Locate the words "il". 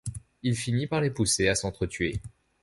0.41-0.55